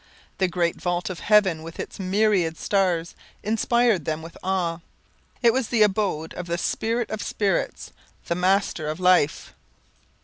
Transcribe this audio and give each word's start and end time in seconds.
The 0.39 0.47
great 0.47 0.81
vault 0.81 1.11
of 1.11 1.19
heaven 1.19 1.61
with 1.61 1.79
its 1.79 1.99
myriad 1.99 2.57
stars 2.57 3.13
inspired 3.43 4.03
them 4.03 4.23
with 4.23 4.35
awe; 4.43 4.79
it 5.43 5.53
was 5.53 5.67
the 5.67 5.83
abode 5.83 6.33
of 6.33 6.47
the 6.47 6.57
spirit 6.57 7.11
of 7.11 7.21
spirits, 7.21 7.91
the 8.25 8.33
Master 8.33 8.87
of 8.87 8.99
Life. 8.99 9.53